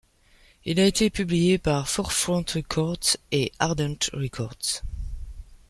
Il 0.65 0.79
a 0.79 0.85
été 0.87 1.11
publié 1.11 1.59
par 1.59 1.87
Forefront 1.87 2.43
Records 2.55 3.17
et 3.31 3.51
Ardent 3.59 3.99
Records. 4.13 4.81